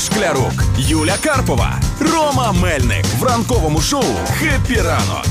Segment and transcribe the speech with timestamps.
[0.00, 3.04] Шклярук, Юля Карпова, Рома Мельник.
[3.18, 4.04] В ранковому шоу
[4.38, 5.26] «Хеппі ранок»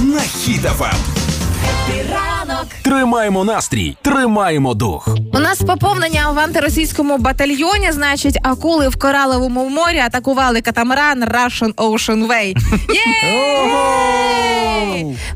[0.00, 1.29] на Хіт-ФМ.
[2.10, 2.66] Ранок.
[2.82, 5.08] Тримаємо настрій, тримаємо дух.
[5.32, 7.92] У нас поповнення в антиросійському батальйоні.
[7.92, 12.56] Значить, акули в кораловому морі атакували катамаран Russian Ocean Way.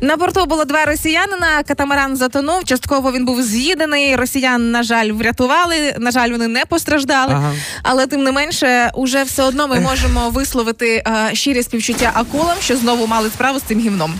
[0.00, 1.62] На борту було два росіянина.
[1.68, 2.64] Катамаран затонув.
[2.64, 4.16] Частково він був з'їдений.
[4.16, 5.94] Росіян, на жаль, врятували.
[5.98, 7.40] На жаль, вони не постраждали.
[7.82, 12.76] Але тим не менше, уже все одно ми можемо висловити е, щирі співчуття акулам, що
[12.76, 14.14] знову мали справу з цим гівном.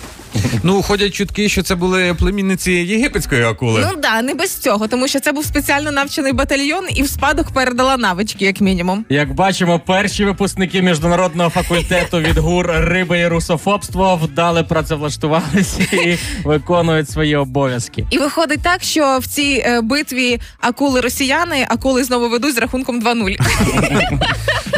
[0.62, 3.86] Ну, ходять чутки, що це були племінниці єгипетської акули.
[3.90, 7.50] Ну да, не без цього, тому що це був спеціально навчений батальйон, і в спадок
[7.50, 9.04] передала навички, як мінімум.
[9.08, 17.10] Як бачимо, перші випускники міжнародного факультету від ГУР Риби і русофобство вдали працевлаштувалися і виконують
[17.10, 18.06] свої обов'язки.
[18.10, 23.00] І виходить так, що в цій е, битві акули росіяни, акули знову ведуть з рахунком
[23.02, 23.36] 2-0.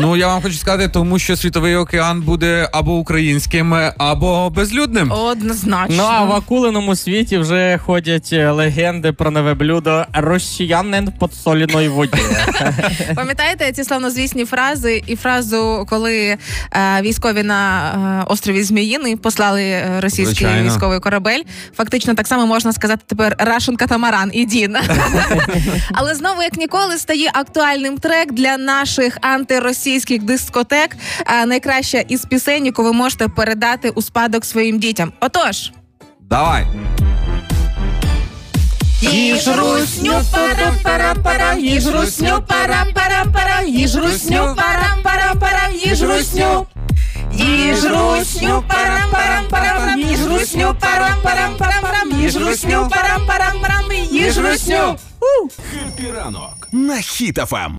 [0.00, 5.12] Ну я вам хочу сказати, тому що світовий океан буде або українським, або безлюдним.
[5.12, 5.96] Однозначно.
[5.96, 11.88] Ну а в акулиному світі вже ходять е, легенди про нове блюдо росіянин в подсоленої
[11.88, 12.18] воді.
[13.15, 16.38] Пам'ятаєте ці славнозвісні фрази і фразу, коли е,
[17.02, 17.90] військові на
[18.23, 20.68] е, острові Зміїний послали е, російський Звичайно.
[20.68, 21.43] військовий корабель.
[21.76, 24.76] Фактично так само можна сказати тепер Рашен Катамаран і Дін.
[25.93, 29.85] Але знову, як ніколи, стає актуальним трек для наших антиросійських
[30.20, 30.96] дискотек.
[31.26, 35.12] Е, найкраща із пісень, яку ви можете передати у спадок своїм дітям.
[35.20, 35.73] Отож.
[36.20, 36.66] Давай.
[39.01, 45.74] Їж русню, парам парам парам, їж русню, парам парам парам, їж русню, парам парам парам,
[45.74, 46.66] їж русню.
[47.32, 53.93] Їж русню, парам парам парам, їж русню, парам парам парам їж русню, парам парам парам,
[54.10, 54.96] їж русню.
[55.73, 57.73] «Хеппі ранок» на Хіт-ФМ.